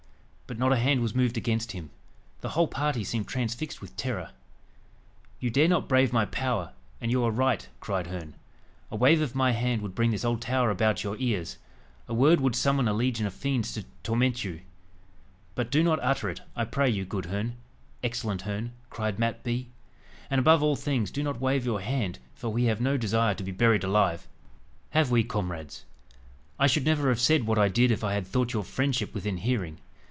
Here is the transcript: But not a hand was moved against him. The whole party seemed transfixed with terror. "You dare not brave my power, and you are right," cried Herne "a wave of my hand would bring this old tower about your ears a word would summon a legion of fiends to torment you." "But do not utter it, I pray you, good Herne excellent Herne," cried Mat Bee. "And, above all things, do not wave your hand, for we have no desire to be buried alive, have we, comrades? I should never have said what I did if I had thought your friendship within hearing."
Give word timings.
But 0.47 0.59
not 0.59 0.73
a 0.73 0.77
hand 0.77 0.99
was 0.99 1.15
moved 1.15 1.37
against 1.37 1.71
him. 1.71 1.91
The 2.41 2.49
whole 2.49 2.67
party 2.67 3.05
seemed 3.05 3.29
transfixed 3.29 3.79
with 3.79 3.95
terror. 3.95 4.31
"You 5.39 5.49
dare 5.49 5.69
not 5.69 5.87
brave 5.87 6.11
my 6.11 6.25
power, 6.25 6.73
and 6.99 7.09
you 7.09 7.23
are 7.23 7.31
right," 7.31 7.69
cried 7.79 8.07
Herne 8.07 8.33
"a 8.91 8.97
wave 8.97 9.21
of 9.21 9.33
my 9.33 9.51
hand 9.53 9.81
would 9.81 9.95
bring 9.95 10.11
this 10.11 10.25
old 10.25 10.41
tower 10.41 10.69
about 10.69 11.05
your 11.05 11.15
ears 11.19 11.57
a 12.09 12.13
word 12.13 12.41
would 12.41 12.57
summon 12.57 12.89
a 12.89 12.93
legion 12.93 13.25
of 13.25 13.33
fiends 13.33 13.71
to 13.75 13.85
torment 14.03 14.43
you." 14.43 14.59
"But 15.55 15.71
do 15.71 15.83
not 15.83 15.99
utter 16.01 16.29
it, 16.29 16.41
I 16.53 16.65
pray 16.65 16.89
you, 16.89 17.05
good 17.05 17.27
Herne 17.27 17.55
excellent 18.03 18.41
Herne," 18.41 18.73
cried 18.89 19.17
Mat 19.19 19.45
Bee. 19.45 19.69
"And, 20.29 20.37
above 20.37 20.61
all 20.61 20.75
things, 20.75 21.11
do 21.11 21.23
not 21.23 21.39
wave 21.39 21.63
your 21.63 21.79
hand, 21.79 22.19
for 22.35 22.49
we 22.49 22.65
have 22.65 22.81
no 22.81 22.97
desire 22.97 23.35
to 23.35 23.43
be 23.45 23.53
buried 23.53 23.85
alive, 23.85 24.27
have 24.89 25.11
we, 25.11 25.23
comrades? 25.23 25.85
I 26.59 26.67
should 26.67 26.83
never 26.83 27.07
have 27.07 27.21
said 27.21 27.45
what 27.47 27.57
I 27.57 27.69
did 27.69 27.89
if 27.89 28.03
I 28.03 28.11
had 28.15 28.27
thought 28.27 28.51
your 28.51 28.65
friendship 28.65 29.13
within 29.13 29.37
hearing." 29.37 29.77